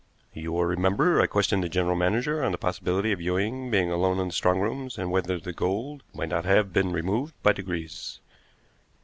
[0.33, 4.17] You will remember I questioned the general manager on the possibility of Ewing being alone
[4.17, 8.19] in the strong rooms, and whether the gold might not have been removed by degrees.